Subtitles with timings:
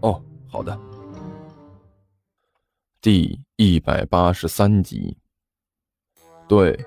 [0.00, 0.78] 哦，好的。
[3.00, 5.16] 第一百八十三集。
[6.46, 6.78] 对，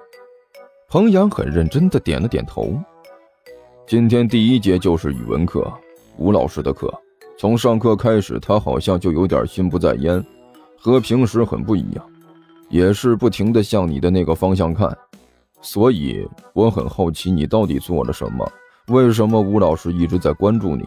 [0.89, 2.73] 彭阳很认真的点了点头。
[3.87, 5.71] 今天第一节就是语文课，
[6.17, 6.93] 吴老师的课。
[7.37, 10.23] 从上课开始，他好像就有点心不在焉，
[10.77, 12.11] 和平时很不一样，
[12.69, 14.95] 也是不停的向你的那个方向看。
[15.61, 18.49] 所以我很好奇，你到底做了什么？
[18.87, 20.85] 为什么吴老师一直在关注你？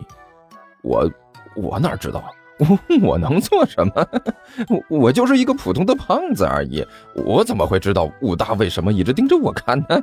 [0.82, 1.10] 我
[1.56, 2.24] 我哪知道？
[2.58, 4.06] 我我能做什么？
[4.68, 6.86] 我我就是一个普通的胖子而已。
[7.14, 10.00] 我怎么会知道武大为什么一直盯着我看呢？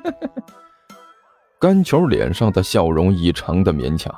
[1.60, 4.14] 甘球脸上的笑容异常的勉强。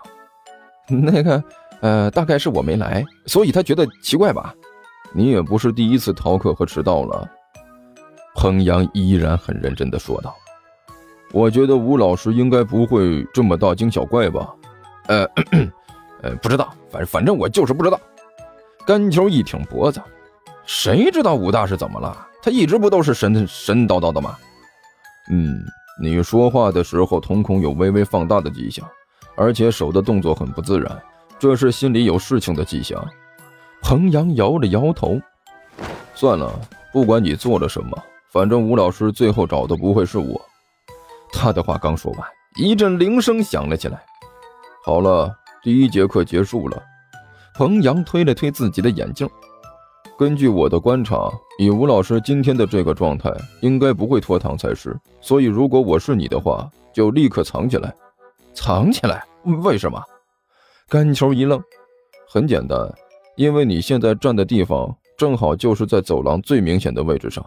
[0.87, 1.43] 那个，
[1.81, 4.53] 呃，大概是我没来，所以他觉得奇怪吧？
[5.13, 7.29] 你也不是第一次逃课和迟到了。
[8.33, 10.35] 彭阳依然很认真的说道。
[11.31, 14.51] 我觉得吴老师应该不会这么大惊小怪吧？
[15.07, 15.27] 呃，
[16.23, 17.99] 呃，不知道，反反正我就是不知道。
[18.85, 20.01] 甘球一挺脖子，
[20.65, 22.27] 谁知道武大是怎么了？
[22.41, 24.35] 他一直不都是神神叨叨的吗？
[25.31, 25.63] 嗯，
[26.01, 28.85] 你说话的时候瞳孔有微微放大的迹象，
[29.35, 31.01] 而且手的动作很不自然，
[31.39, 33.05] 这是心里有事情的迹象。
[33.81, 35.19] 彭阳摇了摇头，
[36.13, 36.51] 算了，
[36.91, 37.97] 不管你做了什么，
[38.31, 40.41] 反正吴老师最后找的不会是我。
[41.31, 44.01] 他的话刚说完，一阵铃声响了起来。
[44.85, 46.83] 好了，第一节课结束了。
[47.55, 49.29] 彭阳推了推自己的眼镜。
[50.17, 54.99] 根据我的观察，以吴老师今天的这个状态，应该不会拖堂才是。
[55.21, 57.95] 所以，如果我是你的话，就立刻藏起来。
[58.53, 59.25] 藏起来？
[59.63, 60.03] 为什么？
[60.89, 61.63] 甘球一愣。
[62.27, 62.77] 很简单，
[63.37, 67.45] 因为你现在站的地方正好就是在走廊最明显的位置上，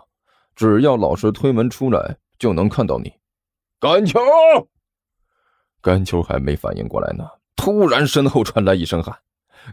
[0.55, 3.13] 只要老师推门出来，就能看到你。
[3.79, 4.19] 甘球，
[5.83, 7.25] 甘球还没反应过来呢，
[7.57, 9.19] 突然身后传来一声喊，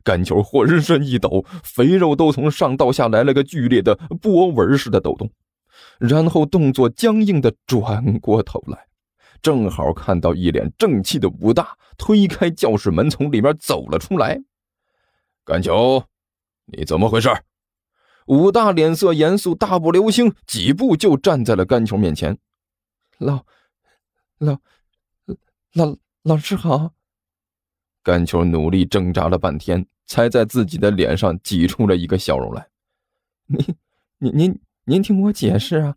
[0.03, 5.29] 甘球浑身一抖，肥肉都从上到下来了个剧烈的波纹似的抖动，
[5.99, 8.87] 然后动作僵硬的转过头来，
[9.41, 14.41] 正好看到一脸正气的武大推开教室门从里面走了出来。
[15.45, 16.03] 甘球，
[16.65, 17.29] 你怎么回事？
[18.27, 22.37] 武大脸色严肃，大步流星，几步就站在了甘球面前，
[23.17, 23.43] 老。
[24.39, 24.57] 老
[25.73, 26.91] 老老师好。
[28.03, 32.67] 甘球努力挣扎了半天，才在自己的脸上挤出了一个笑容来。
[33.47, 33.65] 您
[34.19, 35.95] 您您您听我解释啊！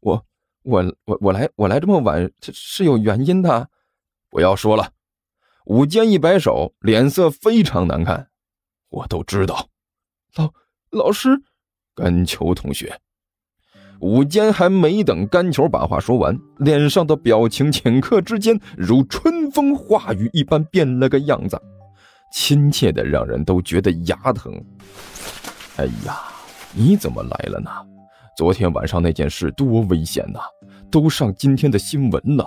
[0.00, 0.24] 我
[0.62, 3.68] 我我我来我来这么晚是是有原因的。
[4.30, 4.92] 不要说了。
[5.64, 8.30] 武坚一摆手，脸色非常难看。
[8.88, 9.68] 我都知道。
[10.36, 10.50] 老
[10.90, 11.42] 老师，
[11.94, 12.98] 甘球同学。
[14.00, 21.60] 武坚还没等甘球把话说完，脸上的表情顷刻之间如春风化雨一般变了个样子，
[22.32, 24.54] 亲切的让人都觉得牙疼。
[25.78, 26.16] 哎呀，
[26.72, 27.68] 你怎么来了呢？
[28.36, 30.38] 昨天晚上那件事多危险呐，
[30.92, 32.46] 都上今天的新闻了。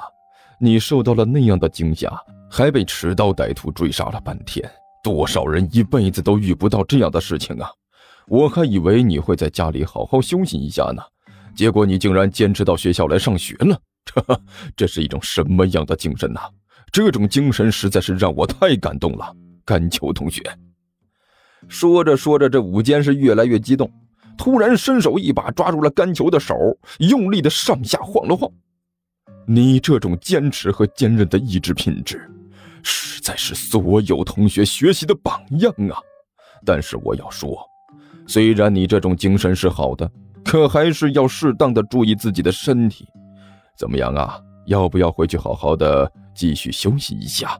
[0.58, 2.10] 你受到了那样的惊吓，
[2.50, 4.72] 还被持刀歹徒追杀了半天，
[5.04, 7.70] 多少人一辈子都遇不到这样的事情啊！
[8.30, 11.04] 我还以为你会在家里好好休息一下呢。
[11.58, 14.42] 结果你竟然坚持到学校来上学了，这
[14.78, 16.40] 这是一种什么样的精神呐？
[16.91, 19.34] 这种精神实在是让我太感动了，
[19.66, 20.41] 甘秋同学。
[21.68, 23.90] 说着说着，这武坚是越来越激动，
[24.38, 26.56] 突然伸手一把抓住了甘球的手，
[27.00, 28.52] 用力的上下晃了晃。
[29.47, 32.29] 你这种坚持和坚韧的意志品质，
[32.84, 35.97] 实在是所有同学学习的榜样啊！
[36.66, 37.58] 但是我要说，
[38.28, 40.09] 虽然你这种精神是好的。
[40.44, 43.08] 可还是要适当的注意自己的身体，
[43.78, 44.41] 怎么样啊？
[44.66, 46.11] 要不要回去好好的
[46.41, 47.55] 继续休息一下？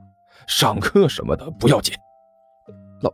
[0.48, 1.94] 上课什么的不要紧。
[3.04, 3.12] 老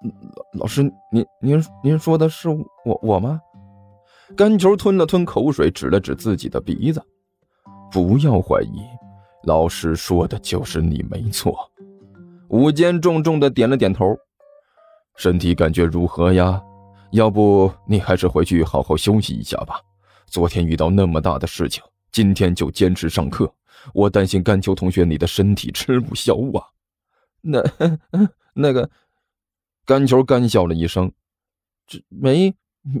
[0.00, 0.82] 老老师，
[1.12, 3.38] 您您您说的是我我吗？
[4.34, 7.02] 甘球吞了吞口水，指了指自己的鼻子。
[7.92, 8.80] 不要怀疑，
[9.42, 11.54] 老师说的就是你没错。
[12.48, 14.16] 武坚重重的点了点头。
[15.18, 16.58] 身体感觉如何呀？
[17.10, 19.78] 要不你还是回去好好休息一下吧。
[20.26, 23.52] 昨天遇到那么大的事情，今天就坚持上课，
[23.94, 26.66] 我担心甘秋同学你的身体吃不消啊。
[27.42, 27.62] 那
[28.52, 28.90] 那个，
[29.86, 31.10] 甘球干笑了一声
[31.86, 32.54] ：“这没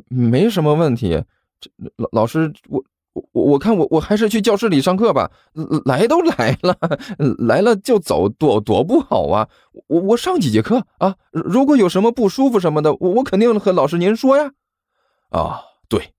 [0.08, 1.22] 没什么问题。
[1.60, 2.82] 这老老师，我
[3.12, 5.30] 我我看我我还是去教室里上课吧。
[5.84, 6.78] 来都来了，
[7.38, 9.48] 来了就走，躲躲不好啊。
[9.88, 11.16] 我我上几节课啊？
[11.32, 14.52] 如果有什么不舒服什么的，我我肯定和老师您说呀。
[15.28, 16.14] 啊，对，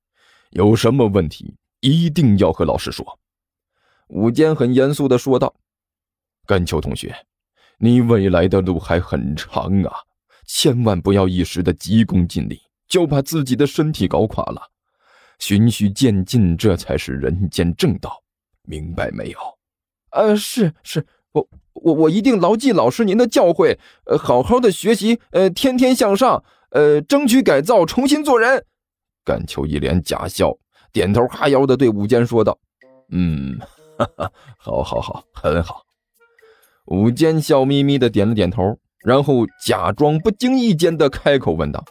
[0.51, 3.17] 有什么问题一定要和老师说。”
[4.11, 5.55] 武坚很严肃的说道
[6.45, 7.15] ：“甘秋同学，
[7.77, 9.93] 你未来的路还很长啊，
[10.45, 12.59] 千万不要一时的急功近利，
[12.89, 14.61] 就把自己的身体搞垮了。
[15.39, 18.21] 循序渐进，这才是人间正道，
[18.63, 19.39] 明白没有
[20.11, 28.65] ？”“呃，是是，我我我一定牢记老师您的教诲，呃，好好的学习，呃，天天向上，呃，争取改造，重新做人。”
[29.23, 30.53] 甘秋一脸假笑，
[30.91, 32.59] 点头哈腰的对武坚说道
[33.07, 33.57] ：“嗯。”
[34.01, 35.83] 哈哈，好，好，好，很好。
[36.85, 41.83] 武坚笑眯眯的点了点头，然后假装不经意间的开口问道：“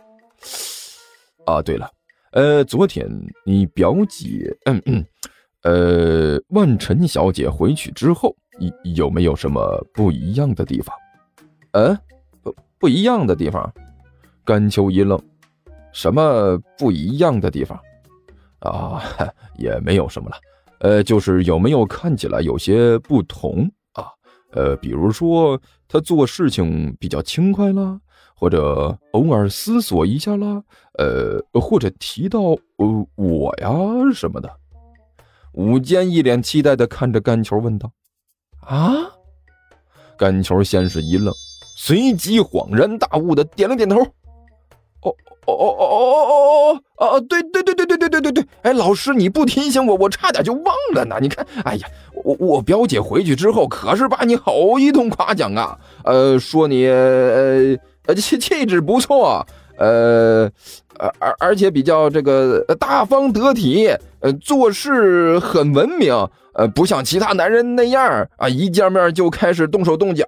[1.47, 1.89] 啊，对了，
[2.33, 3.09] 呃，昨天
[3.45, 5.07] 你表姐，嗯嗯，
[5.63, 9.63] 呃，万晨小姐回去之后，有有没有什么
[9.95, 10.95] 不一样的地方？
[11.71, 11.97] 嗯，
[12.43, 13.73] 不不一样的地方？”
[14.45, 15.17] 甘秋一愣
[15.95, 17.81] ：“什么不一样的地方？
[18.59, 19.01] 啊，
[19.57, 20.37] 也没有什么了。”
[20.81, 24.09] 呃，就是有没有看起来有些不同啊？
[24.53, 28.01] 呃，比如说他做事情比较轻快啦，
[28.35, 30.63] 或者偶尔思索一下啦，
[30.99, 33.71] 呃，或者提到呃我呀
[34.15, 34.51] 什么的。
[35.53, 37.93] 武坚一脸期待的看着甘球问道
[38.63, 38.95] ：“啊？”
[40.17, 41.35] 甘球先是一愣，
[41.77, 44.01] 随即恍然大悟的点了点头。
[45.03, 45.15] 哦
[45.47, 47.21] 哦哦哦哦哦哦哦哦！
[47.21, 48.47] 对对对对对对对对对！
[48.63, 51.17] 哎，老师你不提醒我，我差点就忘了呢。
[51.21, 51.89] 你看，哎呀，
[52.23, 57.77] 我我表姐回去之后可是把你好一通夸奖啊，呃，说你呃
[58.07, 59.45] 呃气气质不错，
[59.79, 60.49] 呃
[61.01, 63.89] 而而而且比较这个大方得体，
[64.21, 66.13] 呃，做事很文明，
[66.55, 70.25] 呃，不像其他男人那样啊，一见面就开始动手动脚。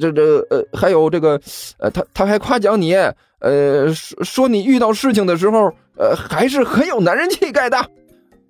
[0.00, 1.38] 这这呃，还有这个，
[1.78, 2.94] 呃，他他还夸奖你。
[3.40, 7.76] 呃，说说你遇到事情的时候，呃，还是很有男人气概的，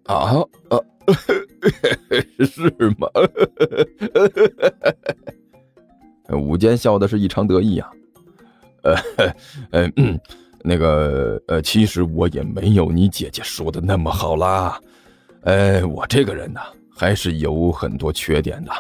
[0.07, 0.41] 啊
[0.71, 0.81] 啊，
[2.41, 3.07] 是吗？
[6.41, 7.91] 武坚笑的是异常得意啊，
[9.71, 10.19] 呃，嗯，
[10.69, 14.79] 那个，呃，其实我也没有你姐姐说的那么好啦，
[15.41, 16.61] 呃，我这个人呢，
[16.95, 18.71] 还是有很多缺点的。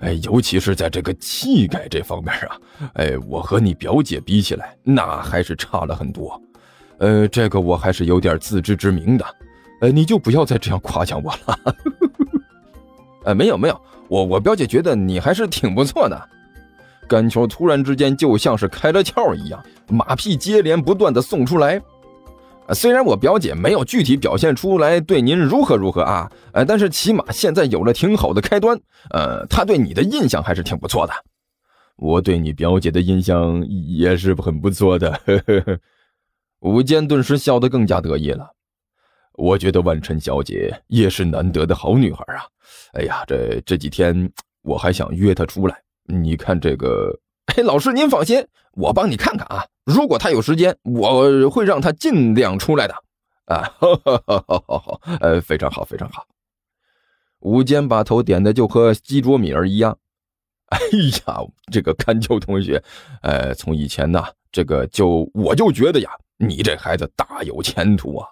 [0.00, 2.56] 哎，尤其是在这个气概这方面啊，
[2.94, 6.42] 哎，我和你表姐比起来，那还是差了很多。
[6.98, 9.24] 呃，这个我还是有点自知之明的。
[9.82, 11.76] 呃，你就不要再这样夸奖我了。
[13.24, 16.28] 呃，没有没有，我我表姐觉得你还是挺不错的。
[17.08, 21.80] 甘球突然之间就像是开了窍一样，马屁接连不断的送出来。
[22.74, 28.76] 虽然我表姐没有具体表现出来对您如何如何啊，呃，但是起码现在有了挺好的开端，
[29.10, 31.12] 呃，她对你的印象还是挺不错的。
[31.94, 35.12] 我对你表姐的印象也是很不错的。
[35.24, 35.78] 呵呵呵。
[36.60, 38.50] 吴坚顿时笑得更加得意了。
[39.34, 42.42] 我觉得万晨小姐也是难得的好女孩啊。
[42.94, 44.28] 哎呀，这这几天
[44.62, 47.20] 我还想约她出来，你看这个。
[47.54, 49.64] 嘿，老师您放心，我帮你看看啊。
[49.84, 52.94] 如果他有时间，我会让他尽量出来的。
[53.44, 56.26] 啊，好，好，好，好，好，呃，非常好，非常好。
[57.38, 59.96] 吴坚把头点的就和鸡啄米儿一样。
[60.66, 60.78] 哎
[61.24, 61.38] 呀，
[61.70, 62.82] 这个看秋同学，
[63.22, 68.28] 呃，从以前呢，这个就我就觉得呀，你这孩子大有前途啊。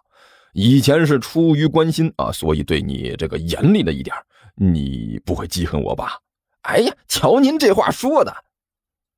[0.55, 4.15] 以前是出于关心啊，所以对你这个严厉了一点。
[4.57, 6.19] 你不会记恨我吧？
[6.65, 8.35] 哎呀，瞧您这话说的。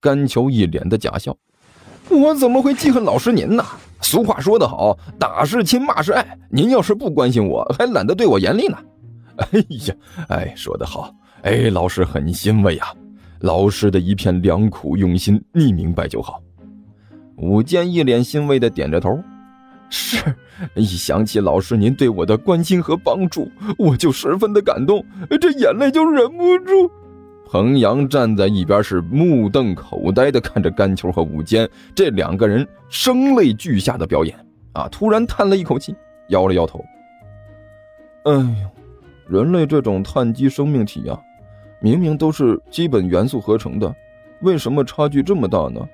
[0.01, 1.37] 甘球一脸的假笑，
[2.09, 3.65] 我怎么会记恨老师您呢？
[4.03, 6.39] 俗话说得好，打是亲，骂是爱。
[6.51, 8.77] 您要是不关心我，还懒得对我严厉呢。
[9.39, 9.95] 哎呀，
[10.29, 12.89] 哎，说得好，哎，老师很欣慰啊。
[13.41, 16.43] 老师的一片良苦用心，你明白就好。
[17.37, 19.23] 武坚一脸欣慰的点着头，
[19.89, 20.35] 是
[20.75, 25.05] 一想起老师您对我的关心和帮助，我就十分的感动，
[25.41, 26.91] 这眼泪就忍不住。
[27.49, 34.37] 彭阳站在一边，是目瞪口呆的看着甘球和武坚这两个人声泪俱下的表演，
[34.73, 34.89] 啊！
[34.89, 35.95] 突然叹了一口气，
[36.29, 36.85] 摇了摇头
[38.27, 38.71] ：“哎呦，
[39.29, 41.19] 人类这种碳基生命体呀，
[41.81, 43.95] 明明都是基本元素合成的，
[44.41, 45.89] 为什么差距这么大呢？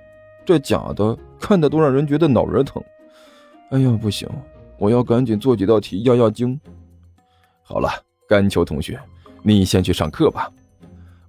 [0.47, 2.82] 这假的，看的都让人觉得脑仁疼。
[3.71, 4.26] 哎呀，不行，
[4.78, 6.59] 我要赶紧做几道题压压惊。
[7.62, 7.90] 好了，
[8.26, 8.99] 甘球同学，
[9.42, 10.50] 你先去上课吧。”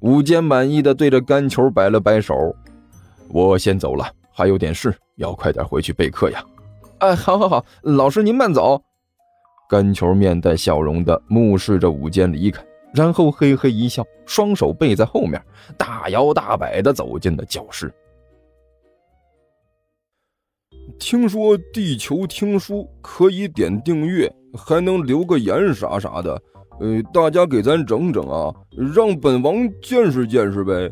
[0.03, 2.35] 武坚满意的对着干球摆了摆手
[3.31, 6.43] ：“我先走了，还有点事，要快点回去备课呀。
[6.97, 8.83] 哎，好，好，好，老师您慢走。
[9.69, 12.61] 干球面带笑容的目视着武坚离开，
[12.93, 15.41] 然后嘿嘿一笑，双手背在后面，
[15.77, 17.89] 大摇大摆的走进了教室。
[20.99, 26.41] 听说地球听书可以点订阅，还能留个言啥啥的，
[26.79, 28.53] 呃，大家给咱整整啊，
[28.95, 30.91] 让本王见识见识呗。